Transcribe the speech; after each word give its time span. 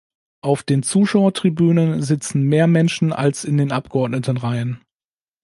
Auf 0.43 0.63
den 0.63 0.81
Zuschauertribünen 0.81 2.01
sitzen 2.01 2.41
mehr 2.41 2.65
Menschen 2.65 3.13
als 3.13 3.43
in 3.45 3.57
den 3.59 3.71
Abgeordnetenreihen. 3.71 4.81